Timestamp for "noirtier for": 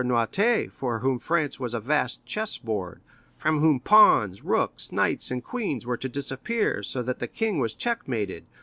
0.03-0.97